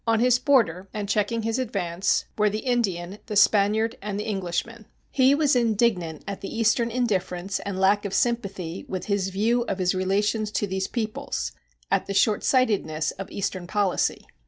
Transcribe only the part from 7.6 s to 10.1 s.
lack of sympathy with his view of his